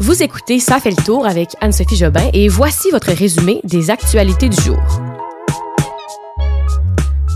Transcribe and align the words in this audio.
Vous 0.00 0.24
écoutez 0.24 0.58
Ça 0.58 0.80
fait 0.80 0.90
le 0.90 1.02
tour 1.04 1.24
avec 1.24 1.50
Anne-Sophie 1.60 1.96
Jobin 1.96 2.28
et 2.32 2.48
voici 2.48 2.90
votre 2.90 3.12
résumé 3.12 3.60
des 3.62 3.90
actualités 3.90 4.48
du 4.48 4.60
jour. 4.60 4.78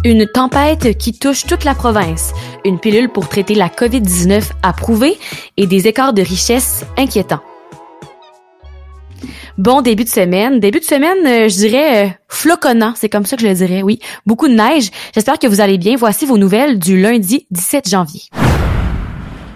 Une 0.04 0.26
tempête 0.26 0.98
qui 0.98 1.16
touche 1.16 1.46
toute 1.46 1.64
la 1.64 1.74
province, 1.74 2.32
une 2.64 2.80
pilule 2.80 3.10
pour 3.10 3.28
traiter 3.28 3.54
la 3.54 3.68
COVID-19 3.68 4.42
approuvée 4.62 5.16
et 5.56 5.66
des 5.66 5.86
écarts 5.86 6.12
de 6.12 6.22
richesse 6.22 6.84
inquiétants. 6.96 7.42
Bon 9.56 9.80
début 9.80 10.04
de 10.04 10.08
semaine. 10.08 10.60
Début 10.60 10.80
de 10.80 10.84
semaine, 10.84 11.26
euh, 11.26 11.48
je 11.48 11.56
dirais 11.56 12.06
euh, 12.06 12.10
floconnant, 12.28 12.92
c'est 12.96 13.08
comme 13.08 13.26
ça 13.26 13.36
que 13.36 13.42
je 13.42 13.48
le 13.48 13.54
dirais, 13.54 13.82
oui. 13.82 13.98
Beaucoup 14.24 14.46
de 14.46 14.54
neige. 14.54 14.90
J'espère 15.14 15.38
que 15.38 15.46
vous 15.46 15.60
allez 15.60 15.78
bien. 15.78 15.96
Voici 15.96 16.26
vos 16.26 16.38
nouvelles 16.38 16.78
du 16.78 17.00
lundi 17.00 17.46
17 17.50 17.88
janvier. 17.88 18.22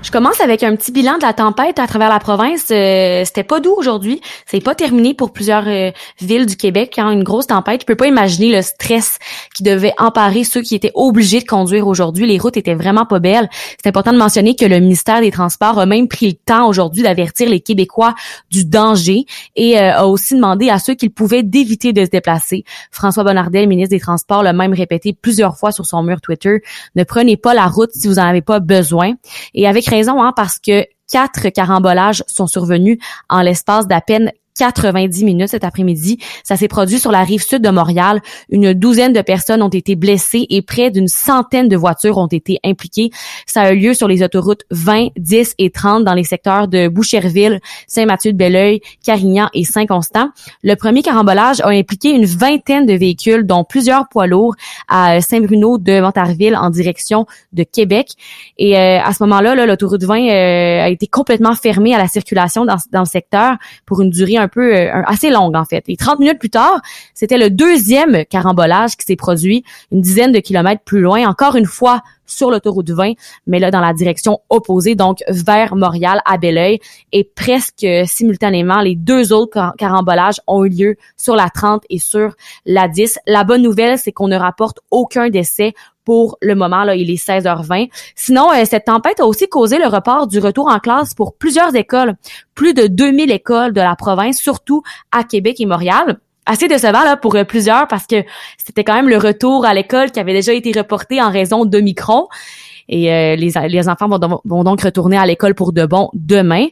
Je 0.03 0.11
commence 0.11 0.41
avec 0.41 0.65
un 0.65 0.75
petit 0.75 0.91
bilan 0.91 1.17
de 1.19 1.23
la 1.23 1.33
tempête 1.33 1.79
à 1.79 1.87
travers 1.87 2.09
la 2.09 2.19
province. 2.19 2.67
Euh, 2.73 3.25
c'était 3.25 3.45
pas 3.45 3.61
doux 3.61 3.75
aujourd'hui. 3.77 4.21
C'est 4.47 4.61
pas 4.61 4.75
terminé 4.75 5.15
pour 5.15 5.33
plusieurs 5.33 5.69
euh, 5.69 5.93
villes 6.21 6.47
du 6.47 6.57
Québec. 6.57 6.93
Quand 6.97 7.09
une 7.11 7.23
grosse 7.23 7.47
tempête, 7.47 7.83
je 7.83 7.87
peux 7.87 7.95
pas 7.95 8.09
imaginer 8.09 8.51
le 8.51 8.63
stress 8.63 9.19
qui 9.55 9.63
devait 9.63 9.93
emparer 9.99 10.43
ceux 10.43 10.61
qui 10.61 10.75
étaient 10.75 10.91
obligés 10.95 11.39
de 11.39 11.45
conduire 11.45 11.87
aujourd'hui. 11.87 12.27
Les 12.27 12.37
routes 12.39 12.57
étaient 12.57 12.75
vraiment 12.75 13.07
pas 13.07 13.21
belles. 13.21 13.49
C'est 13.81 13.89
important 13.89 14.13
de 14.13 14.19
mentionner 14.19 14.57
que 14.57 14.65
le 14.65 14.81
ministère 14.81 15.21
des 15.21 15.31
Transports 15.31 15.79
a 15.79 15.87
même 15.87 16.09
pris 16.09 16.27
le 16.27 16.35
temps 16.35 16.67
aujourd'hui 16.67 17.05
d'avertir 17.05 17.49
les 17.49 17.61
Québécois 17.61 18.15
du 18.51 18.65
danger 18.65 19.25
et 19.55 19.79
euh, 19.79 19.99
a 19.99 20.07
aussi 20.09 20.35
demandé 20.35 20.69
à 20.69 20.81
ceux 20.81 20.95
qu'ils 20.95 21.13
pouvaient 21.13 21.45
d'éviter 21.45 21.93
de 21.93 22.05
se 22.05 22.11
déplacer. 22.11 22.65
François 22.91 23.23
Bonnardel, 23.23 23.69
ministre 23.69 23.91
des 23.91 24.01
Transports, 24.01 24.43
l'a 24.43 24.53
même 24.53 24.73
répété 24.73 25.13
plusieurs 25.13 25.57
fois 25.57 25.71
sur 25.71 25.87
son 25.87 26.03
mur 26.03 26.21
Twitter. 26.21 26.61
Ne 26.97 27.05
prenez 27.05 27.37
pas 27.37 27.55
la 27.55 27.69
route 27.69 27.91
si 27.93 28.09
vous 28.09 28.19
en 28.19 28.25
avez 28.25 28.43
pas 28.43 28.59
besoin. 28.59 29.13
Et 29.55 29.69
avec 29.69 29.92
raison, 29.93 30.23
hein, 30.23 30.33
parce 30.35 30.59
que 30.59 30.87
quatre 31.11 31.51
carambolages 31.51 32.25
sont 32.27 32.47
survenus 32.47 32.99
en 33.29 33.43
l'espace 33.43 33.87
d'à 33.87 34.01
peine 34.01 34.33
90 34.59 35.25
minutes 35.25 35.49
cet 35.49 35.65
après-midi. 35.65 36.19
Ça 36.45 36.57
s'est 36.57 36.69
produit 36.69 36.99
sur 36.99 37.11
la 37.11 37.23
rive 37.23 37.43
sud 37.43 37.63
de 37.63 37.71
Montréal. 37.71 38.21
Une 38.51 38.75
douzaine 38.75 39.13
de 39.13 39.23
personnes 39.23 39.63
ont 39.63 39.69
été 39.69 39.97
blessées 39.97 40.47
et 40.51 40.63
près 40.63 40.91
d'une 40.91 41.09
centaine 41.09 41.69
de 41.69 41.77
voitures 41.77 42.19
ont 42.19 42.27
été 42.27 42.59
impliquées. 42.65 43.11
Ça 43.47 43.63
a 43.63 43.73
eu 43.73 43.79
lieu 43.79 43.95
sur 43.95 44.09
les 44.09 44.23
autoroutes 44.23 44.63
20, 44.71 45.09
10 45.17 45.55
et 45.59 45.71
30 45.71 46.05
dans 46.05 46.15
les 46.15 46.25
secteurs 46.25 46.69
de 46.69 46.89
Boucherville, 46.89 47.61
Saint-Mathieu-de-Belleuil, 47.87 48.81
Carignan 49.05 49.49
et 49.55 49.65
Saint-Constant. 49.65 50.31
Le 50.63 50.75
premier 50.75 51.03
carambolage 51.03 51.61
a 51.61 51.69
impliqué 51.69 52.11
une 52.11 52.27
vingtaine 52.27 52.87
de 52.87 52.95
véhicules, 52.95 53.47
dont 53.47 53.65
plusieurs 53.65 54.09
poids 54.09 54.27
lourds 54.27 54.55
à 54.89 55.21
Saint-Bruno 55.21 55.79
de 55.79 56.01
Montarville 56.01 56.57
en 56.57 56.71
direction 56.71 57.27
de 57.53 57.63
Québec. 57.63 58.11
Et 58.59 58.77
euh, 58.77 59.01
à 59.03 59.13
ce 59.13 59.23
moment-là, 59.23 59.55
l'autoroute 59.67 60.03
20 60.03 60.15
euh, 60.15 60.85
a 60.85 60.89
été 60.89 61.07
complètement 61.07 61.55
fermée 61.55 61.95
à 61.95 61.99
la 61.99 62.09
circulation 62.09 62.65
dans, 62.65 62.77
dans 62.91 63.01
le 63.01 63.07
secteur 63.07 63.57
pour 63.87 64.01
une 64.01 64.11
durée 64.11 64.39
un 64.43 64.49
peu 64.49 64.75
euh, 64.75 65.03
assez 65.07 65.31
longue 65.31 65.57
en 65.57 65.65
fait. 65.65 65.85
Et 65.89 65.97
30 65.97 66.19
minutes 66.19 66.39
plus 66.39 66.51
tard, 66.51 66.81
c'était 67.15 67.39
le 67.39 67.51
deuxième 67.51 68.25
carambolage 68.27 68.97
qui 68.97 69.07
s'est 69.07 69.17
produit 69.17 69.65
une 69.91 70.01
dizaine 70.01 70.33
de 70.33 70.41
kilomètres 70.41 70.83
plus 70.85 71.01
loin, 71.01 71.27
encore 71.27 71.57
une 71.57 71.67
fois 71.67 72.03
sur 72.27 72.51
l'autoroute 72.51 72.91
20, 72.91 73.13
mais 73.47 73.59
là 73.59 73.71
dans 73.71 73.81
la 73.81 73.93
direction 73.93 74.41
opposée, 74.49 74.95
donc 74.95 75.19
vers 75.29 75.75
Montréal 75.77 76.21
à 76.25 76.39
Belleuil. 76.39 76.81
Et 77.13 77.25
presque 77.25 77.87
simultanément, 78.07 78.81
les 78.81 78.95
deux 78.95 79.33
autres 79.33 79.73
carambolages 79.79 80.41
ont 80.47 80.65
eu 80.65 80.69
lieu 80.69 80.97
sur 81.17 81.37
la 81.37 81.49
30 81.51 81.83
et 81.91 81.99
sur 81.99 82.35
la 82.65 82.89
10. 82.89 83.19
La 83.27 83.45
bonne 83.45 83.63
nouvelle, 83.63 83.99
c'est 83.99 84.13
qu'on 84.13 84.29
ne 84.29 84.37
rapporte 84.37 84.79
aucun 84.91 85.29
décès 85.29 85.75
pour 86.05 86.37
le 86.41 86.55
moment, 86.55 86.85
là, 86.85 86.95
il 86.95 87.11
est 87.11 87.25
16h20. 87.25 87.89
Sinon, 88.15 88.51
euh, 88.53 88.65
cette 88.65 88.87
tempête 88.87 89.21
a 89.21 89.27
aussi 89.27 89.49
causé 89.49 89.79
le 89.79 89.87
report 89.87 90.27
du 90.27 90.39
retour 90.39 90.69
en 90.69 90.79
classe 90.79 91.15
pour 91.15 91.35
plusieurs 91.35 91.75
écoles, 91.75 92.15
plus 92.55 92.75
de 92.75 92.87
2000 92.87 93.31
écoles 93.31 93.73
de 93.73 93.81
la 93.81 93.97
province, 93.97 94.39
surtout 94.39 94.83
à 95.13 95.25
Québec 95.25 95.61
et 95.61 95.67
Montréal 95.67 96.19
assez 96.45 96.67
décevant 96.67 97.05
là 97.05 97.17
pour 97.17 97.37
euh, 97.37 97.45
plusieurs 97.45 97.87
parce 97.87 98.07
que 98.07 98.25
c'était 98.59 98.83
quand 98.83 98.95
même 98.95 99.09
le 99.09 99.19
retour 99.19 99.65
à 99.65 99.75
l'école 99.75 100.11
qui 100.11 100.19
avait 100.19 100.33
déjà 100.33 100.53
été 100.53 100.73
reporté 100.77 101.23
en 101.23 101.31
raison 101.31 101.65
de 101.65 101.81
Micron. 101.81 102.27
Et 102.89 103.13
euh, 103.13 103.37
les, 103.37 103.53
les 103.69 103.89
enfants 103.89 104.09
vont, 104.09 104.41
vont 104.45 104.65
donc 104.65 104.83
retourner 104.83 105.17
à 105.17 105.25
l'école 105.25 105.55
pour 105.55 105.73
de 105.73 105.87
bon 105.87 106.11
demain 106.15 106.67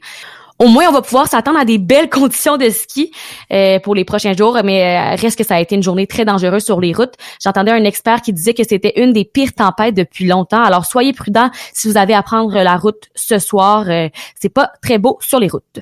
au 0.60 0.69
moins 0.69 0.88
on 0.88 0.93
va 0.93 1.03
pouvoir 1.03 1.26
s'attendre 1.26 1.59
à 1.59 1.65
des 1.65 1.78
belles 1.78 2.10
conditions 2.10 2.56
de 2.56 2.69
ski 2.69 3.10
euh, 3.53 3.81
pour 3.81 3.94
les 3.94 4.04
prochains 4.04 4.34
jours, 4.34 4.59
mais 4.62 4.84
euh, 4.84 5.16
reste 5.16 5.37
que 5.37 5.44
ça 5.44 5.56
a 5.56 5.60
été 5.60 5.75
une 5.75 5.82
journée 5.82 6.06
très 6.06 6.25
dangereuse 6.25 6.65
sur 6.65 6.81
les 6.81 6.93
routes. 6.93 7.15
J'entendais 7.43 7.72
un 7.72 7.84
expert 7.84 8.21
qui 8.21 8.32
disait 8.32 8.54
que 8.54 8.62
c'était 8.62 8.93
une 8.97 9.12
des 9.12 9.25
pires 9.25 9.54
tempêtes 9.54 9.94
depuis 9.94 10.26
longtemps. 10.26 10.62
Alors 10.62 10.84
soyez 10.84 11.12
prudents 11.12 11.50
si 11.72 11.88
vous 11.88 11.97
avez 11.97 12.15
à 12.15 12.22
prendre 12.22 12.54
la 12.54 12.76
route 12.76 13.09
ce 13.15 13.38
soir. 13.38 13.87
Euh, 13.88 14.09
c'est 14.41 14.50
pas 14.50 14.70
très 14.82 14.99
beau 14.99 15.19
sur 15.20 15.41
les 15.41 15.49
routes. 15.49 15.81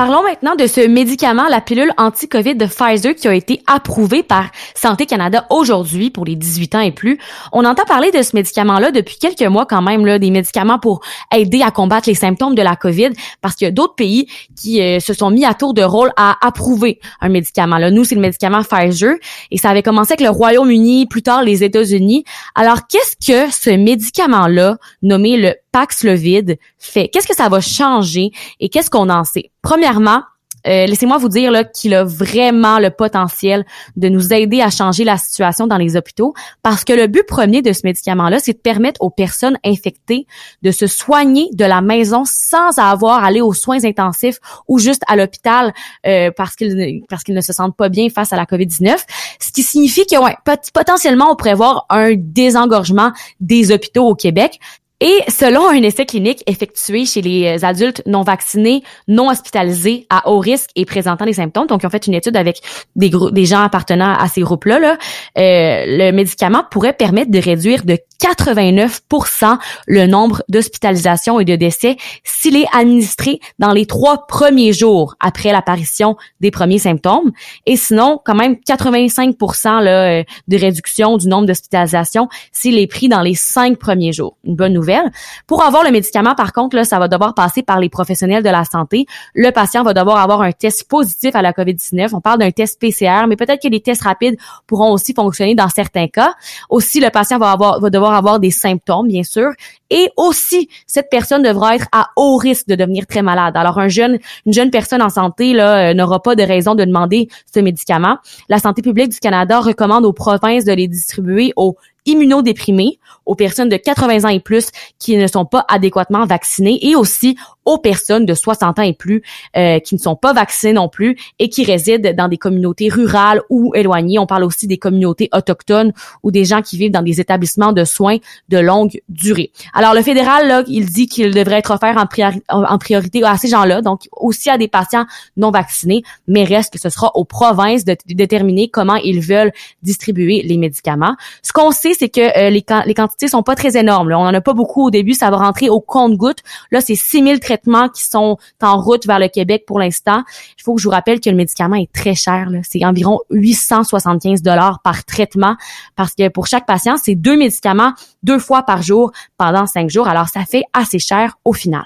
Parlons 0.00 0.22
maintenant 0.22 0.56
de 0.56 0.66
ce 0.66 0.88
médicament, 0.88 1.46
la 1.50 1.60
pilule 1.60 1.92
anti-COVID 1.98 2.54
de 2.54 2.64
Pfizer 2.64 3.14
qui 3.14 3.28
a 3.28 3.34
été 3.34 3.60
approuvé 3.66 4.22
par 4.22 4.46
Santé 4.74 5.04
Canada 5.04 5.44
aujourd'hui 5.50 6.08
pour 6.08 6.24
les 6.24 6.36
18 6.36 6.74
ans 6.74 6.80
et 6.80 6.90
plus. 6.90 7.18
On 7.52 7.66
entend 7.66 7.84
parler 7.84 8.10
de 8.10 8.22
ce 8.22 8.34
médicament-là 8.34 8.92
depuis 8.92 9.18
quelques 9.18 9.42
mois 9.42 9.66
quand 9.66 9.82
même, 9.82 10.06
là, 10.06 10.18
des 10.18 10.30
médicaments 10.30 10.78
pour 10.78 11.02
aider 11.36 11.60
à 11.60 11.70
combattre 11.70 12.08
les 12.08 12.14
symptômes 12.14 12.54
de 12.54 12.62
la 12.62 12.76
COVID 12.76 13.10
parce 13.42 13.56
qu'il 13.56 13.66
y 13.66 13.68
a 13.68 13.72
d'autres 13.72 13.94
pays 13.94 14.26
qui 14.58 14.80
euh, 14.80 15.00
se 15.00 15.12
sont 15.12 15.28
mis 15.28 15.44
à 15.44 15.52
tour 15.52 15.74
de 15.74 15.82
rôle 15.82 16.12
à 16.16 16.38
approuver 16.40 16.98
un 17.20 17.28
médicament. 17.28 17.76
Là, 17.76 17.90
nous, 17.90 18.04
c'est 18.04 18.14
le 18.14 18.22
médicament 18.22 18.62
Pfizer 18.62 19.16
et 19.50 19.58
ça 19.58 19.68
avait 19.68 19.82
commencé 19.82 20.14
avec 20.14 20.22
le 20.22 20.30
Royaume-Uni, 20.30 21.08
plus 21.08 21.22
tard 21.22 21.42
les 21.42 21.62
États-Unis. 21.62 22.24
Alors, 22.54 22.86
qu'est-ce 22.86 23.16
que 23.16 23.52
ce 23.52 23.68
médicament-là, 23.68 24.78
nommé 25.02 25.36
le 25.36 25.56
Paxlovid, 25.72 26.58
fait? 26.78 27.08
Qu'est-ce 27.08 27.28
que 27.28 27.36
ça 27.36 27.48
va 27.48 27.60
changer 27.60 28.30
et 28.58 28.68
qu'est-ce 28.68 28.90
qu'on 28.90 29.08
en 29.08 29.24
sait? 29.24 29.50
Premièrement, 29.62 30.22
euh, 30.66 30.86
laissez-moi 30.86 31.16
vous 31.18 31.28
dire 31.28 31.52
qu'il 31.72 31.94
a 31.94 32.04
vraiment 32.04 32.78
le 32.78 32.90
potentiel 32.90 33.64
de 33.96 34.08
nous 34.08 34.32
aider 34.32 34.60
à 34.60 34.70
changer 34.70 35.04
la 35.04 35.16
situation 35.16 35.66
dans 35.66 35.78
les 35.78 35.96
hôpitaux 35.96 36.34
parce 36.62 36.84
que 36.84 36.92
le 36.92 37.06
but 37.06 37.26
premier 37.26 37.62
de 37.62 37.72
ce 37.72 37.80
médicament-là, 37.84 38.38
c'est 38.40 38.52
de 38.52 38.58
permettre 38.58 39.00
aux 39.00 39.10
personnes 39.10 39.58
infectées 39.64 40.26
de 40.62 40.70
se 40.70 40.86
soigner 40.86 41.48
de 41.54 41.64
la 41.64 41.80
maison 41.80 42.24
sans 42.26 42.78
avoir 42.78 43.24
à 43.24 43.26
aller 43.26 43.40
aux 43.40 43.54
soins 43.54 43.84
intensifs 43.84 44.38
ou 44.68 44.78
juste 44.78 45.02
à 45.08 45.16
l'hôpital 45.16 45.72
euh, 46.06 46.30
parce 46.36 46.56
qu'ils 46.56 47.02
parce 47.08 47.24
qu'ils 47.24 47.34
ne 47.34 47.40
se 47.40 47.52
sentent 47.52 47.76
pas 47.76 47.88
bien 47.88 48.08
face 48.10 48.32
à 48.32 48.36
la 48.36 48.44
COVID-19. 48.44 48.96
Ce 49.38 49.52
qui 49.52 49.62
signifie 49.62 50.06
que 50.06 50.22
ouais, 50.22 50.36
potentiellement 50.74 51.32
on 51.32 51.36
pourrait 51.36 51.54
voir 51.54 51.86
un 51.88 52.14
désengorgement 52.16 53.12
des 53.40 53.72
hôpitaux 53.72 54.06
au 54.06 54.14
Québec. 54.14 54.60
Et 55.00 55.20
selon 55.28 55.66
un 55.68 55.82
essai 55.82 56.04
clinique 56.04 56.42
effectué 56.46 57.06
chez 57.06 57.22
les 57.22 57.64
adultes 57.64 58.02
non 58.06 58.22
vaccinés, 58.22 58.82
non 59.08 59.30
hospitalisés, 59.30 60.06
à 60.10 60.28
haut 60.28 60.38
risque 60.38 60.70
et 60.76 60.84
présentant 60.84 61.24
des 61.24 61.32
symptômes, 61.32 61.66
donc 61.66 61.82
ils 61.82 61.86
ont 61.86 61.90
fait 61.90 62.06
une 62.06 62.14
étude 62.14 62.36
avec 62.36 62.60
des, 62.96 63.10
des 63.32 63.44
gens 63.46 63.62
appartenant 63.62 64.14
à 64.14 64.28
ces 64.28 64.42
groupes-là, 64.42 64.78
là, 64.78 64.98
euh, 65.38 65.84
le 65.86 66.10
médicament 66.12 66.64
pourrait 66.70 66.92
permettre 66.92 67.30
de 67.30 67.38
réduire 67.38 67.84
de 67.84 67.96
89% 68.20 69.58
le 69.86 70.06
nombre 70.06 70.42
d'hospitalisations 70.48 71.40
et 71.40 71.44
de 71.44 71.56
décès 71.56 71.96
s'il 72.24 72.56
est 72.56 72.66
administré 72.72 73.40
dans 73.58 73.72
les 73.72 73.86
trois 73.86 74.26
premiers 74.26 74.72
jours 74.72 75.16
après 75.20 75.52
l'apparition 75.52 76.16
des 76.40 76.50
premiers 76.50 76.78
symptômes. 76.78 77.32
Et 77.66 77.76
sinon, 77.76 78.20
quand 78.24 78.34
même 78.34 78.58
85 78.58 79.36
là, 79.82 80.20
euh, 80.20 80.24
de 80.48 80.56
réduction 80.58 81.16
du 81.16 81.28
nombre 81.28 81.46
d'hospitalisations 81.46 82.28
s'il 82.52 82.78
est 82.78 82.86
pris 82.86 83.08
dans 83.08 83.22
les 83.22 83.34
cinq 83.34 83.78
premiers 83.78 84.12
jours. 84.12 84.36
Une 84.44 84.56
bonne 84.56 84.72
nouvelle. 84.72 85.10
Pour 85.46 85.62
avoir 85.62 85.84
le 85.84 85.90
médicament, 85.90 86.34
par 86.34 86.52
contre, 86.52 86.76
là, 86.76 86.84
ça 86.84 86.98
va 86.98 87.08
devoir 87.08 87.34
passer 87.34 87.62
par 87.62 87.80
les 87.80 87.88
professionnels 87.88 88.42
de 88.42 88.50
la 88.50 88.64
santé. 88.64 89.06
Le 89.34 89.50
patient 89.50 89.82
va 89.82 89.94
devoir 89.94 90.18
avoir 90.18 90.42
un 90.42 90.52
test 90.52 90.88
positif 90.88 91.34
à 91.34 91.42
la 91.42 91.52
COVID-19. 91.52 92.10
On 92.14 92.20
parle 92.20 92.38
d'un 92.38 92.50
test 92.50 92.80
PCR, 92.80 93.26
mais 93.28 93.36
peut-être 93.36 93.62
que 93.62 93.68
les 93.68 93.80
tests 93.80 94.02
rapides 94.02 94.36
pourront 94.66 94.92
aussi 94.92 95.14
fonctionner 95.14 95.54
dans 95.54 95.68
certains 95.68 96.08
cas. 96.08 96.34
Aussi, 96.68 97.00
le 97.00 97.10
patient 97.10 97.38
va, 97.38 97.52
avoir, 97.52 97.80
va 97.80 97.90
devoir 97.90 98.09
avoir 98.14 98.40
des 98.40 98.50
symptômes, 98.50 99.08
bien 99.08 99.22
sûr. 99.22 99.50
Et 99.90 100.10
aussi, 100.16 100.68
cette 100.86 101.10
personne 101.10 101.42
devra 101.42 101.74
être 101.74 101.86
à 101.92 102.10
haut 102.16 102.36
risque 102.36 102.68
de 102.68 102.74
devenir 102.74 103.06
très 103.06 103.22
malade. 103.22 103.56
Alors, 103.56 103.78
un 103.78 103.88
jeune, 103.88 104.18
une 104.46 104.52
jeune 104.52 104.70
personne 104.70 105.02
en 105.02 105.10
santé 105.10 105.52
là 105.52 105.90
euh, 105.90 105.94
n'aura 105.94 106.22
pas 106.22 106.34
de 106.34 106.42
raison 106.42 106.74
de 106.74 106.84
demander 106.84 107.28
ce 107.52 107.60
médicament. 107.60 108.18
La 108.48 108.58
santé 108.58 108.82
publique 108.82 109.10
du 109.10 109.18
Canada 109.18 109.60
recommande 109.60 110.04
aux 110.04 110.12
provinces 110.12 110.64
de 110.64 110.72
les 110.72 110.88
distribuer 110.88 111.52
aux 111.56 111.76
immunodéprimés, 112.06 112.98
aux 113.26 113.34
personnes 113.34 113.68
de 113.68 113.76
80 113.76 114.24
ans 114.24 114.32
et 114.32 114.40
plus 114.40 114.70
qui 114.98 115.16
ne 115.16 115.26
sont 115.26 115.44
pas 115.44 115.64
adéquatement 115.68 116.26
vaccinées 116.26 116.78
et 116.86 116.96
aussi 116.96 117.36
aux 117.64 117.78
personnes 117.78 118.26
de 118.26 118.34
60 118.34 118.78
ans 118.78 118.82
et 118.82 118.94
plus 118.94 119.22
euh, 119.56 119.78
qui 119.80 119.94
ne 119.94 120.00
sont 120.00 120.16
pas 120.16 120.32
vaccinées 120.32 120.72
non 120.72 120.88
plus 120.88 121.16
et 121.38 121.48
qui 121.48 121.64
résident 121.64 122.14
dans 122.14 122.28
des 122.28 122.38
communautés 122.38 122.88
rurales 122.88 123.42
ou 123.50 123.74
éloignées. 123.74 124.18
On 124.18 124.26
parle 124.26 124.44
aussi 124.44 124.66
des 124.66 124.78
communautés 124.78 125.28
autochtones 125.32 125.92
ou 126.22 126.30
des 126.30 126.44
gens 126.44 126.62
qui 126.62 126.78
vivent 126.78 126.90
dans 126.90 127.02
des 127.02 127.20
établissements 127.20 127.72
de 127.72 127.84
soins 127.84 128.16
de 128.48 128.58
longue 128.58 129.00
durée. 129.08 129.52
Alors 129.80 129.94
le 129.94 130.02
fédéral, 130.02 130.46
là, 130.46 130.62
il 130.66 130.84
dit 130.84 131.06
qu'il 131.06 131.32
devrait 131.32 131.56
être 131.60 131.70
offert 131.70 131.96
en, 131.96 132.76
priorité 132.76 133.24
à 133.24 133.38
ces 133.38 133.48
gens-là, 133.48 133.80
donc 133.80 134.08
aussi 134.12 134.50
à 134.50 134.58
des 134.58 134.68
patients 134.68 135.06
non 135.38 135.50
vaccinés, 135.50 136.02
mais 136.28 136.44
reste 136.44 136.74
que 136.74 136.78
ce 136.78 136.90
sera 136.90 137.10
aux 137.14 137.24
provinces 137.24 137.86
de, 137.86 137.96
déterminer 138.08 138.68
comment 138.68 138.96
ils 138.96 139.20
veulent 139.20 139.52
distribuer 139.82 140.42
les 140.42 140.58
médicaments. 140.58 141.16
Ce 141.40 141.54
qu'on 141.54 141.70
sait, 141.70 141.94
c'est 141.98 142.10
que 142.10 142.20
euh, 142.20 142.50
les, 142.50 142.62
les 142.84 142.92
quantités 142.92 143.26
sont 143.26 143.42
pas 143.42 143.54
très 143.54 143.78
énormes. 143.78 144.12
On 144.12 144.16
en 144.16 144.34
a 144.34 144.42
pas 144.42 144.52
beaucoup 144.52 144.88
au 144.88 144.90
début, 144.90 145.14
ça 145.14 145.30
va 145.30 145.38
rentrer 145.38 145.70
au 145.70 145.80
compte-goutte. 145.80 146.40
Là, 146.72 146.82
c'est 146.82 146.94
6000 146.94 147.40
traitements 147.40 147.88
qui 147.88 148.04
sont 148.04 148.36
en 148.60 148.82
route 148.82 149.06
vers 149.06 149.18
le 149.18 149.28
Québec 149.28 149.64
pour 149.66 149.78
l'instant. 149.78 150.24
Il 150.58 150.62
faut 150.62 150.74
que 150.74 150.82
je 150.82 150.88
vous 150.88 150.92
rappelle 150.92 151.20
que 151.20 151.30
le 151.30 151.36
médicament 151.36 151.76
est 151.76 151.90
très 151.90 152.14
cher. 152.14 152.50
C'est 152.68 152.84
environ 152.84 153.20
875 153.30 154.42
dollars 154.42 154.80
par 154.84 155.06
traitement 155.06 155.56
parce 155.96 156.14
que 156.14 156.28
pour 156.28 156.48
chaque 156.48 156.66
patient, 156.66 156.96
c'est 157.02 157.14
deux 157.14 157.38
médicaments 157.38 157.94
deux 158.22 158.38
fois 158.38 158.62
par 158.62 158.82
jour 158.82 159.10
pendant 159.38 159.66
cinq 159.70 159.90
jours. 159.90 160.08
Alors, 160.08 160.28
ça 160.28 160.44
fait 160.44 160.62
assez 160.72 160.98
cher 160.98 161.36
au 161.44 161.52
final. 161.52 161.84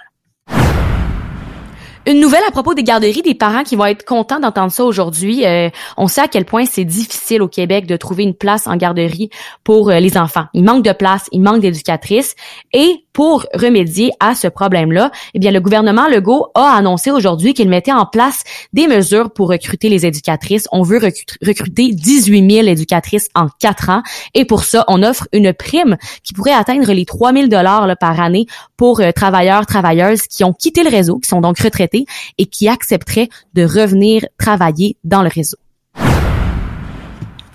Une 2.06 2.20
nouvelle 2.20 2.42
à 2.46 2.50
propos 2.50 2.74
des 2.74 2.82
garderies, 2.82 3.22
des 3.22 3.34
parents 3.34 3.62
qui 3.62 3.76
vont 3.76 3.86
être 3.86 4.04
contents 4.04 4.38
d'entendre 4.38 4.70
ça 4.70 4.84
aujourd'hui. 4.84 5.46
Euh, 5.46 5.70
on 5.96 6.06
sait 6.06 6.20
à 6.20 6.28
quel 6.28 6.44
point 6.44 6.66
c'est 6.66 6.84
difficile 6.84 7.40
au 7.40 7.48
Québec 7.48 7.86
de 7.86 7.96
trouver 7.96 8.24
une 8.24 8.34
place 8.34 8.66
en 8.66 8.76
garderie 8.76 9.30
pour 9.64 9.88
euh, 9.88 10.00
les 10.00 10.18
enfants. 10.18 10.44
Il 10.52 10.64
manque 10.64 10.84
de 10.84 10.92
place, 10.92 11.28
il 11.32 11.40
manque 11.40 11.60
d'éducatrices 11.60 12.34
et 12.74 13.03
pour 13.14 13.46
remédier 13.54 14.10
à 14.20 14.34
ce 14.34 14.48
problème-là, 14.48 15.10
eh 15.32 15.38
bien 15.38 15.52
le 15.52 15.60
gouvernement 15.60 16.08
Legault 16.08 16.48
a 16.54 16.76
annoncé 16.76 17.10
aujourd'hui 17.10 17.54
qu'il 17.54 17.70
mettait 17.70 17.92
en 17.92 18.04
place 18.04 18.42
des 18.74 18.86
mesures 18.86 19.30
pour 19.30 19.48
recruter 19.48 19.88
les 19.88 20.04
éducatrices. 20.04 20.68
On 20.72 20.82
veut 20.82 20.98
recruter 20.98 21.92
18 21.92 22.50
000 22.50 22.66
éducatrices 22.66 23.28
en 23.34 23.46
quatre 23.58 23.88
ans. 23.88 24.02
Et 24.34 24.44
pour 24.44 24.64
ça, 24.64 24.84
on 24.88 25.02
offre 25.02 25.28
une 25.32 25.54
prime 25.54 25.96
qui 26.24 26.34
pourrait 26.34 26.52
atteindre 26.52 26.92
les 26.92 27.06
3 27.06 27.32
000 27.32 27.46
dollars 27.46 27.88
par 27.98 28.20
année 28.20 28.46
pour 28.76 29.00
euh, 29.00 29.12
travailleurs 29.12 29.64
travailleuses 29.64 30.22
qui 30.22 30.42
ont 30.42 30.52
quitté 30.52 30.82
le 30.82 30.90
réseau, 30.90 31.18
qui 31.18 31.28
sont 31.28 31.40
donc 31.40 31.58
retraités 31.60 32.06
et 32.38 32.46
qui 32.46 32.68
accepterait 32.68 33.28
de 33.54 33.62
revenir 33.62 34.26
travailler 34.38 34.96
dans 35.04 35.22
le 35.22 35.28
réseau 35.28 35.56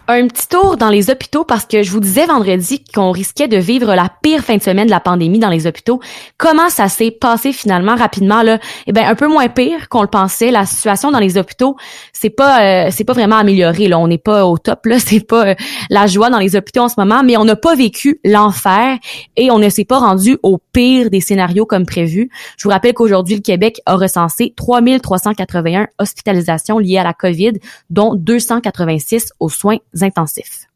un 0.10 0.28
petit 0.28 0.48
tour 0.48 0.76
dans 0.76 0.90
les 0.90 1.12
hôpitaux 1.12 1.44
parce 1.44 1.66
que 1.66 1.84
je 1.84 1.92
vous 1.92 2.00
disais 2.00 2.26
vendredi 2.26 2.84
qu'on 2.84 3.12
risquait 3.12 3.48
de 3.48 3.58
vivre 3.58 3.94
la 3.94 4.10
pire 4.24 4.42
fin 4.42 4.58
de 4.58 4.62
semaine 4.62 4.88
de 4.88 4.92
la 4.92 5.00
pandémie 5.00 5.38
dans 5.38 5.50
les 5.50 5.68
hôpitaux. 5.68 6.00
Comment 6.40 6.70
ça 6.70 6.90
s'est 6.90 7.12
passé 7.12 7.54
finalement 7.54 7.96
rapidement 7.96 8.42
là? 8.42 8.58
Eh 8.88 8.92
ben 8.92 9.06
un 9.06 9.14
peu 9.14 9.28
moins 9.28 9.48
pire 9.50 9.88
qu'on 9.88 10.02
le 10.02 10.08
pensait. 10.08 10.50
La 10.50 10.66
situation 10.66 11.12
dans 11.12 11.20
les 11.20 11.38
hôpitaux, 11.38 11.76
c'est 12.12 12.32
pas 12.32 12.88
euh, 12.88 12.90
c'est 12.92 13.04
pas 13.04 13.14
vraiment 13.14 13.36
amélioré 13.36 13.88
là, 13.88 14.00
on 14.00 14.08
n'est 14.08 14.18
pas 14.18 14.48
au 14.48 14.58
top 14.58 14.88
là, 14.88 14.98
c'est 15.00 15.20
pas 15.20 15.50
euh, 15.50 15.56
la 15.92 16.08
joie 16.08 16.32
dans 16.32 16.40
les 16.40 16.56
hôpitaux 16.56 16.82
en 16.82 16.90
ce 16.90 16.96
moment, 16.98 17.22
mais 17.24 17.38
on 17.38 17.46
n'a 17.46 17.56
pas 17.56 17.76
vécu 17.76 18.20
l'enfer 18.26 18.98
et 19.38 19.52
on 19.52 19.60
ne 19.60 19.70
s'est 19.70 19.86
pas 19.86 20.00
rendu 20.00 20.40
au 20.42 20.58
pire 20.74 21.12
des 21.12 21.22
scénarios 21.22 21.68
comme 21.68 21.86
prévu. 21.86 22.32
Je 22.58 22.64
vous 22.64 22.72
rappelle 22.72 22.96
qu'aujourd'hui 22.96 23.36
le 23.36 23.42
Québec 23.42 23.80
a 23.86 23.96
recensé 23.96 24.56
3381 24.58 25.86
hospitalisations 26.00 26.80
liées 26.80 26.98
à 26.98 27.04
la 27.04 27.14
Covid, 27.14 27.54
dont 27.92 28.16
286 28.16 29.34
aux 29.40 29.50
soins 29.50 29.78
intensifs. 30.04 30.69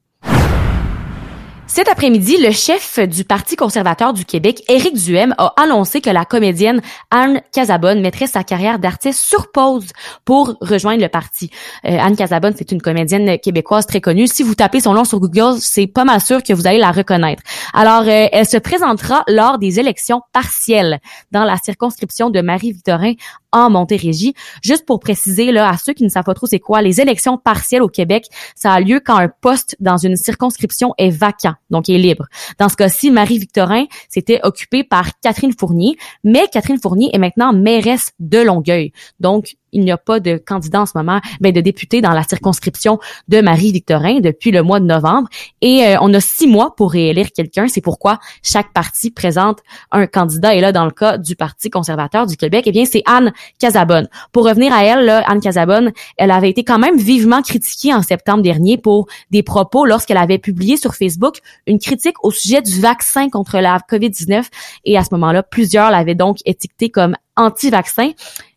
Cet 1.76 1.90
après-midi, 1.90 2.38
le 2.38 2.52
chef 2.52 3.00
du 3.00 3.24
Parti 3.24 3.56
conservateur 3.56 4.14
du 4.14 4.26
Québec, 4.26 4.62
Éric 4.68 4.94
Duhem, 4.94 5.34
a 5.40 5.56
annoncé 5.58 6.02
que 6.02 6.10
la 6.12 6.24
comédienne 6.24 6.82
Anne 7.10 7.42
Casabonne 7.52 8.00
mettrait 8.00 8.28
sa 8.28 8.44
carrière 8.44 8.78
d'artiste 8.78 9.20
sur 9.20 9.52
pause 9.52 9.88
pour 10.24 10.56
rejoindre 10.62 11.02
le 11.02 11.08
parti. 11.08 11.50
Euh, 11.86 11.98
Anne 12.00 12.16
Casabonne, 12.16 12.54
c'est 12.56 12.72
une 12.72 12.80
comédienne 12.80 13.40
québécoise 13.40 13.88
très 13.88 14.02
connue. 14.02 14.28
Si 14.28 14.44
vous 14.44 14.54
tapez 14.54 14.82
son 14.82 14.94
nom 14.94 15.04
sur 15.04 15.20
Google, 15.20 15.56
c'est 15.60 15.88
pas 15.88 16.04
mal 16.04 16.22
sûr 16.22 16.44
que 16.44 16.54
vous 16.54 16.68
allez 16.68 16.78
la 16.78 16.92
reconnaître. 16.92 17.42
Alors, 17.74 18.04
euh, 18.04 18.28
elle 18.32 18.46
se 18.46 18.58
présentera 18.58 19.24
lors 19.28 19.58
des 19.58 19.80
élections 19.80 20.22
partielles 20.32 21.00
dans 21.32 21.44
la 21.44 21.58
circonscription 21.58 22.30
de 22.30 22.42
Marie-Victorin 22.42 23.14
en 23.54 23.70
Montérégie. 23.70 24.34
Juste 24.62 24.86
pour 24.86 25.00
préciser 25.00 25.52
là 25.54 25.70
à 25.70 25.78
ceux 25.78 25.94
qui 25.94 26.04
ne 26.04 26.10
savent 26.10 26.26
pas 26.26 26.34
trop 26.34 26.48
c'est 26.48 26.60
quoi, 26.60 26.82
les 26.82 27.00
élections 27.00 27.38
partielles 27.38 27.82
au 27.82 27.88
Québec, 27.88 28.28
ça 28.56 28.74
a 28.74 28.80
lieu 28.82 29.00
quand 29.00 29.16
un 29.16 29.30
poste 29.30 29.78
dans 29.80 29.98
une 29.98 30.18
circonscription 30.18 30.94
est 30.98 31.10
vacant, 31.10 31.54
donc 31.70 31.88
est 31.88 31.98
libre. 31.98 32.26
Dans 32.60 32.68
ce 32.68 32.76
cas-ci, 32.76 33.12
Marie-Victorin 33.12 33.86
s'était 34.10 34.42
occupée 34.44 34.84
par 34.84 35.20
Catherine 35.22 35.54
Fournier, 35.58 35.96
mais 36.24 36.48
Catherine 36.52 36.80
Fournier 36.80 37.10
est 37.14 37.20
maintenant 37.20 37.54
mairesse 37.54 38.12
de 38.20 38.40
Longueuil. 38.40 38.92
Donc 39.20 39.56
il 39.74 39.84
n'y 39.84 39.92
a 39.92 39.98
pas 39.98 40.20
de 40.20 40.38
candidat 40.38 40.82
en 40.82 40.86
ce 40.86 40.94
moment, 40.96 41.20
ben, 41.42 41.52
de 41.52 41.62
député 41.62 42.02
dans 42.02 42.12
la 42.12 42.24
circonscription 42.24 43.00
de 43.28 43.42
Marie-Victorin 43.42 44.20
depuis 44.20 44.52
le 44.52 44.64
mois 44.64 44.80
de 44.80 44.86
novembre. 44.86 45.28
Et 45.62 45.86
euh, 45.86 45.98
on 46.02 46.14
a 46.14 46.20
six 46.20 46.48
mois 46.48 46.76
pour 46.76 46.92
réélire 46.92 47.32
quelqu'un. 47.32 47.68
C'est 47.68 47.82
pourquoi 47.82 48.20
chaque 48.42 48.72
parti 48.74 49.12
présente 49.12 49.60
un 49.92 50.08
candidat. 50.08 50.56
Et 50.56 50.62
là, 50.62 50.72
dans 50.72 50.86
le 50.86 50.92
cas 50.92 51.18
du 51.18 51.36
Parti 51.36 51.70
conservateur 51.70 52.26
du 52.28 52.38
Québec, 52.38 52.64
eh 52.68 52.72
bien, 52.72 52.86
c'est 52.86 53.04
Anne 53.06 53.34
Casabonne. 53.60 54.08
Pour 54.32 54.46
revenir 54.46 54.74
à 54.74 54.86
elle, 54.86 55.06
là, 55.06 55.24
Anne 55.28 55.42
Casabonne, 55.42 55.92
elle 56.18 56.32
avait 56.32 56.50
été 56.50 56.64
quand 56.64 56.80
même 56.80 56.98
vivement 56.98 57.42
critiquée 57.42 57.94
en 57.94 58.02
septembre 58.02 58.44
dernier 58.44 58.78
pour 58.78 59.08
des 59.32 59.44
propos 59.44 59.86
lorsqu'elle 59.86 60.18
avait 60.18 60.38
publié 60.38 60.78
sur 60.78 60.96
Facebook 60.96 61.38
une 61.68 61.80
critique 61.80 62.24
au 62.24 62.32
sujet 62.32 62.62
du 62.62 62.80
vaccin 62.80 63.30
contre 63.30 63.60
la 63.60 63.80
COVID-19. 63.90 64.46
Et 64.86 64.98
à 64.98 65.04
ce 65.04 65.10
moment-là, 65.12 65.44
plusieurs 65.44 65.92
l'avaient 65.92 66.16
donc 66.16 66.38
étiqueté 66.46 66.90
comme 66.90 67.16
anti-vaccin. 67.36 68.12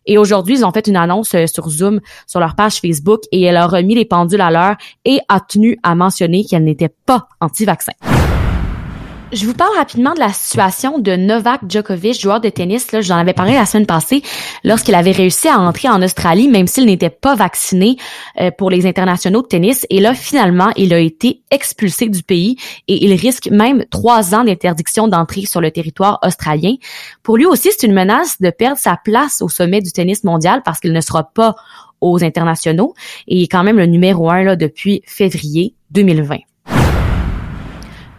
Et 0.07 0.17
aujourd'hui, 0.17 0.55
ils 0.55 0.65
ont 0.65 0.71
fait 0.71 0.87
une 0.87 0.95
annonce 0.95 1.35
euh, 1.35 1.45
sur 1.45 1.69
Zoom, 1.69 1.99
sur 2.25 2.39
leur 2.39 2.55
page 2.55 2.79
Facebook, 2.79 3.21
et 3.31 3.43
elle 3.43 3.57
a 3.57 3.67
remis 3.67 3.93
les 3.93 4.05
pendules 4.05 4.41
à 4.41 4.49
l'heure 4.49 4.75
et 5.05 5.19
a 5.29 5.39
tenu 5.39 5.77
à 5.83 5.93
mentionner 5.93 6.43
qu'elle 6.45 6.63
n'était 6.63 6.93
pas 7.05 7.27
anti-vaccin. 7.39 7.93
Je 9.33 9.45
vous 9.45 9.53
parle 9.53 9.75
rapidement 9.75 10.13
de 10.13 10.19
la 10.19 10.31
situation 10.31 10.99
de 10.99 11.17
Novak 11.17 11.59
Djokovic, 11.67 12.21
joueur 12.21 12.39
de 12.39 12.47
tennis. 12.47 12.93
Là, 12.93 13.01
j'en 13.01 13.17
avais 13.17 13.33
parlé 13.33 13.55
la 13.55 13.65
semaine 13.65 13.85
passée 13.85 14.21
lorsqu'il 14.63 14.95
avait 14.95 15.11
réussi 15.11 15.49
à 15.49 15.59
entrer 15.59 15.89
en 15.89 16.01
Australie, 16.01 16.47
même 16.47 16.65
s'il 16.65 16.85
n'était 16.85 17.09
pas 17.09 17.35
vacciné 17.35 17.97
euh, 18.39 18.51
pour 18.51 18.69
les 18.69 18.85
internationaux 18.85 19.41
de 19.41 19.47
tennis. 19.47 19.85
Et 19.89 19.99
là, 19.99 20.13
finalement, 20.13 20.69
il 20.77 20.93
a 20.93 20.99
été 20.99 21.41
expulsé 21.51 22.07
du 22.07 22.23
pays 22.23 22.55
et 22.87 23.03
il 23.03 23.13
risque 23.15 23.49
même 23.51 23.83
trois 23.91 24.33
ans 24.33 24.45
d'interdiction 24.45 25.09
d'entrée 25.09 25.45
sur 25.45 25.59
le 25.59 25.71
territoire 25.71 26.19
australien. 26.23 26.75
Pour 27.21 27.35
lui 27.35 27.45
aussi, 27.45 27.69
c'est 27.77 27.85
une 27.85 27.93
menace 27.93 28.39
de 28.39 28.49
perdre 28.49 28.77
sa 28.77 28.95
place 28.95 29.41
au 29.41 29.49
sommet 29.49 29.81
du 29.81 29.91
tennis 29.91 30.23
mondial 30.23 30.61
parce 30.63 30.79
qu'il 30.79 30.93
ne 30.93 31.01
sera 31.01 31.25
pas 31.25 31.55
aux 31.99 32.23
internationaux 32.23 32.93
et 33.27 33.39
il 33.39 33.43
est 33.43 33.47
quand 33.47 33.63
même 33.63 33.77
le 33.77 33.87
numéro 33.87 34.29
un 34.29 34.43
là, 34.43 34.55
depuis 34.55 35.01
février 35.05 35.75
2020. 35.91 36.37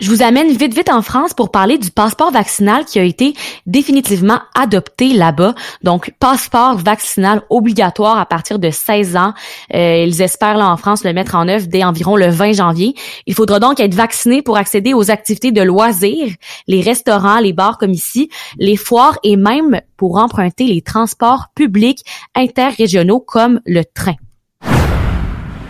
Je 0.00 0.10
vous 0.10 0.22
amène 0.22 0.48
vite 0.56 0.74
vite 0.74 0.90
en 0.90 1.02
France 1.02 1.34
pour 1.34 1.50
parler 1.50 1.76
du 1.76 1.90
passeport 1.90 2.30
vaccinal 2.30 2.84
qui 2.84 3.00
a 3.00 3.02
été 3.02 3.34
définitivement 3.66 4.38
adopté 4.54 5.12
là-bas. 5.12 5.56
Donc 5.82 6.12
passeport 6.20 6.76
vaccinal 6.76 7.42
obligatoire 7.50 8.16
à 8.16 8.24
partir 8.24 8.60
de 8.60 8.70
16 8.70 9.16
ans. 9.16 9.34
Euh, 9.74 10.04
ils 10.06 10.22
espèrent 10.22 10.56
là 10.56 10.70
en 10.70 10.76
France 10.76 11.02
le 11.02 11.12
mettre 11.12 11.34
en 11.34 11.48
œuvre 11.48 11.66
dès 11.66 11.82
environ 11.82 12.14
le 12.14 12.28
20 12.28 12.52
janvier. 12.52 12.94
Il 13.26 13.34
faudra 13.34 13.58
donc 13.58 13.80
être 13.80 13.94
vacciné 13.94 14.40
pour 14.40 14.56
accéder 14.56 14.94
aux 14.94 15.10
activités 15.10 15.50
de 15.50 15.62
loisirs, 15.62 16.32
les 16.68 16.80
restaurants, 16.80 17.40
les 17.40 17.52
bars 17.52 17.76
comme 17.76 17.92
ici, 17.92 18.30
les 18.56 18.76
foires 18.76 19.18
et 19.24 19.34
même 19.34 19.80
pour 19.96 20.18
emprunter 20.18 20.66
les 20.66 20.80
transports 20.80 21.46
publics 21.56 22.04
interrégionaux 22.36 23.18
comme 23.18 23.60
le 23.66 23.82
train. 23.84 24.14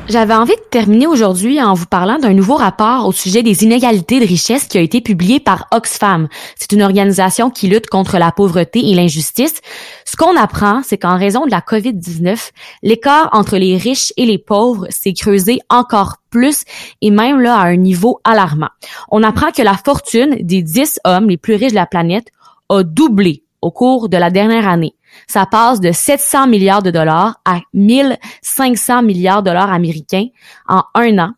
J'avais 0.08 0.32
envie 0.32 0.56
de 0.56 0.70
terminer 0.70 1.06
aujourd'hui 1.06 1.60
en 1.62 1.74
vous 1.74 1.84
parlant 1.84 2.18
d'un 2.18 2.32
nouveau 2.32 2.54
rapport 2.54 3.06
au 3.06 3.12
sujet 3.12 3.42
des 3.42 3.62
inégalités 3.62 4.20
de 4.20 4.24
richesse 4.24 4.64
qui 4.64 4.78
a 4.78 4.80
été 4.80 5.02
publié 5.02 5.38
par 5.38 5.66
Oxfam. 5.70 6.28
C'est 6.56 6.72
une 6.72 6.80
organisation 6.82 7.50
qui 7.50 7.68
lutte 7.68 7.88
contre 7.88 8.16
la 8.16 8.32
pauvreté 8.32 8.78
et 8.78 8.94
l'injustice. 8.94 9.60
Ce 10.06 10.16
qu'on 10.16 10.34
apprend, 10.34 10.80
c'est 10.82 10.96
qu'en 10.96 11.18
raison 11.18 11.44
de 11.44 11.50
la 11.50 11.60
COVID-19, 11.60 12.52
l'écart 12.82 13.28
entre 13.32 13.58
les 13.58 13.76
riches 13.76 14.14
et 14.16 14.24
les 14.24 14.38
pauvres 14.38 14.86
s'est 14.88 15.12
creusé 15.12 15.58
encore 15.68 16.16
plus 16.30 16.62
et 17.02 17.10
même 17.10 17.38
là 17.38 17.56
à 17.56 17.66
un 17.66 17.76
niveau 17.76 18.18
alarmant. 18.24 18.70
On 19.10 19.22
apprend 19.22 19.50
que 19.50 19.60
la 19.60 19.74
fortune 19.74 20.38
des 20.40 20.62
10 20.62 21.00
hommes 21.04 21.28
les 21.28 21.36
plus 21.36 21.56
riches 21.56 21.72
de 21.72 21.76
la 21.76 21.86
planète 21.86 22.28
a 22.70 22.82
doublé 22.82 23.42
au 23.60 23.70
cours 23.70 24.08
de 24.08 24.16
la 24.16 24.30
dernière 24.30 24.68
année. 24.68 24.94
Ça 25.26 25.46
passe 25.46 25.80
de 25.80 25.92
700 25.92 26.46
milliards 26.46 26.82
de 26.82 26.90
dollars 26.90 27.40
à 27.44 27.60
1500 27.74 29.02
milliards 29.02 29.42
de 29.42 29.50
dollars 29.50 29.72
américains 29.72 30.26
en 30.68 30.82
un 30.94 31.18
an. 31.18 31.32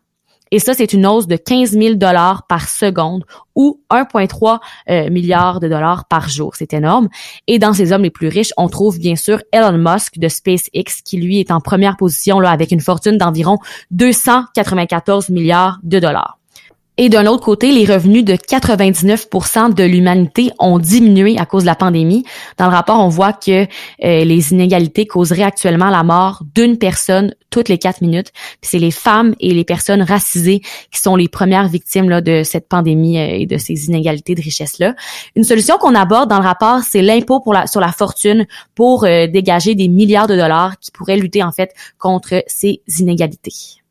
Et 0.53 0.59
ça, 0.59 0.73
c'est 0.73 0.91
une 0.91 1.07
hausse 1.07 1.27
de 1.27 1.37
15 1.37 1.71
000 1.71 1.95
dollars 1.95 2.45
par 2.45 2.67
seconde 2.67 3.23
ou 3.55 3.81
1,3 3.89 4.59
euh, 4.89 5.09
milliard 5.09 5.61
de 5.61 5.69
dollars 5.69 6.05
par 6.05 6.27
jour. 6.27 6.55
C'est 6.57 6.73
énorme. 6.73 7.07
Et 7.47 7.57
dans 7.57 7.73
ces 7.73 7.93
hommes 7.93 8.03
les 8.03 8.09
plus 8.09 8.27
riches, 8.27 8.51
on 8.57 8.67
trouve 8.67 8.99
bien 8.99 9.15
sûr 9.15 9.41
Elon 9.53 9.77
Musk 9.77 10.19
de 10.19 10.27
SpaceX, 10.27 11.01
qui 11.05 11.17
lui 11.17 11.39
est 11.39 11.51
en 11.51 11.61
première 11.61 11.95
position 11.95 12.41
là 12.41 12.51
avec 12.51 12.71
une 12.71 12.81
fortune 12.81 13.17
d'environ 13.17 13.59
294 13.91 15.29
milliards 15.29 15.79
de 15.83 15.99
dollars. 15.99 16.40
Et 16.97 17.09
d'un 17.09 17.25
autre 17.25 17.43
côté, 17.43 17.71
les 17.71 17.85
revenus 17.85 18.25
de 18.25 18.33
99% 18.33 19.73
de 19.73 19.83
l'humanité 19.83 20.51
ont 20.59 20.77
diminué 20.77 21.37
à 21.39 21.45
cause 21.45 21.63
de 21.63 21.67
la 21.67 21.75
pandémie. 21.75 22.25
Dans 22.57 22.65
le 22.65 22.71
rapport, 22.71 22.99
on 22.99 23.07
voit 23.07 23.33
que 23.33 23.63
euh, 23.63 23.65
les 24.23 24.51
inégalités 24.51 25.07
causeraient 25.07 25.43
actuellement 25.43 25.89
la 25.89 26.03
mort 26.03 26.43
d'une 26.53 26.77
personne 26.77 27.33
toutes 27.49 27.69
les 27.69 27.77
quatre 27.77 28.01
minutes. 28.01 28.31
c'est 28.61 28.79
les 28.79 28.91
femmes 28.91 29.35
et 29.39 29.53
les 29.53 29.65
personnes 29.65 30.01
racisées 30.01 30.61
qui 30.91 30.99
sont 30.99 31.15
les 31.15 31.27
premières 31.27 31.67
victimes 31.67 32.09
là, 32.09 32.21
de 32.21 32.43
cette 32.43 32.67
pandémie 32.67 33.19
euh, 33.19 33.39
et 33.39 33.45
de 33.45 33.57
ces 33.57 33.85
inégalités 33.87 34.35
de 34.35 34.41
richesse-là. 34.41 34.95
Une 35.35 35.43
solution 35.43 35.77
qu'on 35.77 35.95
aborde 35.95 36.29
dans 36.29 36.39
le 36.39 36.45
rapport, 36.45 36.81
c'est 36.83 37.01
l'impôt 37.01 37.39
pour 37.39 37.53
la, 37.53 37.67
sur 37.67 37.81
la 37.81 37.91
fortune 37.91 38.45
pour 38.75 39.05
euh, 39.05 39.27
dégager 39.27 39.75
des 39.75 39.87
milliards 39.87 40.27
de 40.27 40.35
dollars 40.35 40.77
qui 40.79 40.91
pourraient 40.91 41.17
lutter 41.17 41.43
en 41.43 41.51
fait 41.51 41.73
contre 41.97 42.43
ces 42.47 42.81
inégalités. 42.99 43.81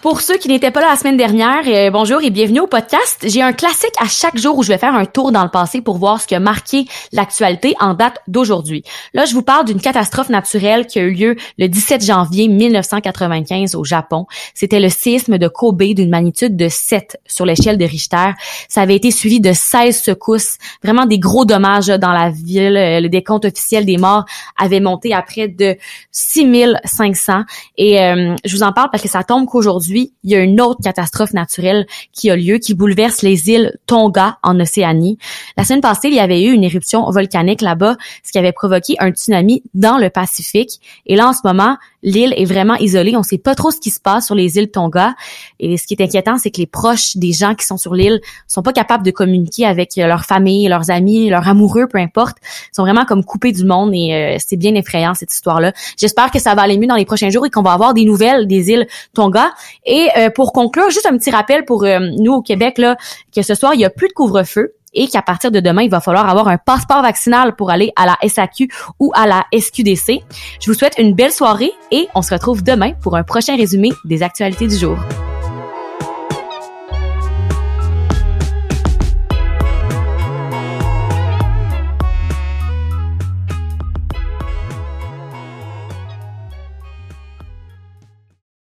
Pour 0.00 0.20
ceux 0.20 0.36
qui 0.36 0.46
n'étaient 0.46 0.70
pas 0.70 0.80
là 0.80 0.90
la 0.90 0.96
semaine 0.96 1.16
dernière, 1.16 1.64
euh, 1.66 1.90
bonjour 1.90 2.22
et 2.22 2.30
bienvenue 2.30 2.60
au 2.60 2.68
podcast. 2.68 3.18
J'ai 3.24 3.42
un 3.42 3.52
classique 3.52 3.94
à 3.98 4.06
chaque 4.06 4.38
jour 4.38 4.56
où 4.56 4.62
je 4.62 4.68
vais 4.68 4.78
faire 4.78 4.94
un 4.94 5.06
tour 5.06 5.32
dans 5.32 5.42
le 5.42 5.50
passé 5.50 5.80
pour 5.80 5.98
voir 5.98 6.20
ce 6.20 6.28
qui 6.28 6.36
a 6.36 6.40
marqué 6.40 6.84
l'actualité 7.10 7.74
en 7.80 7.94
date 7.94 8.18
d'aujourd'hui. 8.28 8.84
Là, 9.12 9.24
je 9.24 9.34
vous 9.34 9.42
parle 9.42 9.64
d'une 9.64 9.80
catastrophe 9.80 10.28
naturelle 10.28 10.86
qui 10.86 11.00
a 11.00 11.02
eu 11.02 11.10
lieu 11.10 11.36
le 11.58 11.66
17 11.66 12.04
janvier 12.04 12.46
1995 12.46 13.74
au 13.74 13.82
Japon. 13.82 14.26
C'était 14.54 14.78
le 14.78 14.88
séisme 14.88 15.36
de 15.36 15.48
Kobe 15.48 15.82
d'une 15.82 16.10
magnitude 16.10 16.56
de 16.56 16.68
7 16.68 17.18
sur 17.26 17.44
l'échelle 17.44 17.76
de 17.76 17.84
Richter. 17.84 18.30
Ça 18.68 18.82
avait 18.82 18.94
été 18.94 19.10
suivi 19.10 19.40
de 19.40 19.52
16 19.52 20.00
secousses, 20.00 20.58
vraiment 20.80 21.06
des 21.06 21.18
gros 21.18 21.44
dommages 21.44 21.88
dans 21.88 22.12
la 22.12 22.30
ville. 22.30 22.76
Euh, 22.76 23.00
le 23.00 23.08
décompte 23.08 23.46
officiel 23.46 23.84
des 23.84 23.96
morts 23.96 24.26
avait 24.56 24.78
monté 24.78 25.12
à 25.12 25.22
près 25.22 25.48
de 25.48 25.76
6500 26.12 27.42
et 27.76 28.00
euh, 28.00 28.36
je 28.44 28.54
vous 28.54 28.62
en 28.62 28.72
parle 28.72 28.90
parce 28.92 29.02
que 29.02 29.08
ça 29.08 29.24
tombe 29.24 29.46
qu'aujourd'hui 29.46 29.88
il 30.22 30.30
y 30.30 30.34
a 30.34 30.40
une 30.40 30.60
autre 30.60 30.80
catastrophe 30.82 31.32
naturelle 31.32 31.86
qui 32.12 32.30
a 32.30 32.36
lieu, 32.36 32.58
qui 32.58 32.74
bouleverse 32.74 33.22
les 33.22 33.50
îles 33.50 33.78
Tonga 33.86 34.38
en 34.42 34.58
Océanie. 34.60 35.18
La 35.56 35.64
semaine 35.64 35.80
passée, 35.80 36.08
il 36.08 36.14
y 36.14 36.20
avait 36.20 36.42
eu 36.42 36.52
une 36.52 36.64
éruption 36.64 37.08
volcanique 37.10 37.60
là-bas, 37.60 37.96
ce 38.24 38.32
qui 38.32 38.38
avait 38.38 38.52
provoqué 38.52 38.96
un 38.98 39.10
tsunami 39.10 39.62
dans 39.74 39.98
le 39.98 40.10
Pacifique. 40.10 40.80
Et 41.06 41.16
là, 41.16 41.28
en 41.28 41.32
ce 41.32 41.40
moment, 41.44 41.76
l'île 42.02 42.32
est 42.36 42.44
vraiment 42.44 42.74
isolée. 42.76 43.16
On 43.16 43.20
ne 43.20 43.24
sait 43.24 43.38
pas 43.38 43.54
trop 43.54 43.70
ce 43.70 43.80
qui 43.80 43.90
se 43.90 44.00
passe 44.00 44.26
sur 44.26 44.34
les 44.34 44.56
îles 44.56 44.70
Tonga. 44.70 45.14
Et 45.60 45.76
ce 45.76 45.86
qui 45.86 45.94
est 45.94 46.02
inquiétant, 46.02 46.38
c'est 46.38 46.50
que 46.50 46.58
les 46.58 46.66
proches 46.66 47.16
des 47.16 47.32
gens 47.32 47.54
qui 47.54 47.66
sont 47.66 47.76
sur 47.76 47.94
l'île 47.94 48.20
sont 48.46 48.62
pas 48.62 48.72
capables 48.72 49.04
de 49.04 49.10
communiquer 49.10 49.66
avec 49.66 49.96
leur 49.96 50.24
famille, 50.24 50.68
leurs 50.68 50.90
amis, 50.90 51.28
leurs 51.28 51.48
amoureux, 51.48 51.86
peu 51.88 51.98
importe. 51.98 52.36
Ils 52.42 52.76
sont 52.76 52.82
vraiment 52.82 53.04
comme 53.04 53.24
coupés 53.24 53.52
du 53.52 53.64
monde 53.64 53.92
et 53.94 54.14
euh, 54.14 54.36
c'est 54.38 54.56
bien 54.56 54.74
effrayant 54.74 55.14
cette 55.14 55.32
histoire-là. 55.32 55.72
J'espère 55.96 56.30
que 56.30 56.38
ça 56.38 56.54
va 56.54 56.62
aller 56.62 56.78
mieux 56.78 56.86
dans 56.86 56.96
les 56.96 57.04
prochains 57.04 57.30
jours 57.30 57.46
et 57.46 57.50
qu'on 57.50 57.62
va 57.62 57.72
avoir 57.72 57.94
des 57.94 58.04
nouvelles 58.04 58.46
des 58.46 58.70
îles 58.70 58.86
Tonga. 59.14 59.52
Et 59.84 60.08
euh, 60.16 60.30
pour 60.30 60.52
conclure, 60.52 60.90
juste 60.90 61.06
un 61.06 61.16
petit 61.16 61.30
rappel 61.30 61.64
pour 61.64 61.84
euh, 61.84 61.98
nous 62.18 62.32
au 62.32 62.42
Québec 62.42 62.78
là, 62.78 62.96
que 63.34 63.42
ce 63.42 63.54
soir 63.54 63.74
il 63.74 63.80
y 63.80 63.84
a 63.84 63.90
plus 63.90 64.08
de 64.08 64.12
couvre-feu 64.12 64.74
et 64.94 65.08
qu'à 65.08 65.22
partir 65.22 65.50
de 65.50 65.60
demain, 65.60 65.82
il 65.82 65.90
va 65.90 66.00
falloir 66.00 66.28
avoir 66.28 66.48
un 66.48 66.58
passeport 66.58 67.02
vaccinal 67.02 67.56
pour 67.56 67.70
aller 67.70 67.92
à 67.96 68.06
la 68.06 68.16
SAQ 68.28 68.68
ou 68.98 69.12
à 69.14 69.26
la 69.26 69.46
SQDC. 69.52 70.20
Je 70.60 70.70
vous 70.70 70.74
souhaite 70.74 70.94
une 70.98 71.14
belle 71.14 71.32
soirée 71.32 71.72
et 71.90 72.08
on 72.14 72.22
se 72.22 72.34
retrouve 72.34 72.62
demain 72.62 72.92
pour 73.00 73.16
un 73.16 73.22
prochain 73.22 73.56
résumé 73.56 73.90
des 74.04 74.22
actualités 74.22 74.66
du 74.66 74.76
jour. 74.76 74.96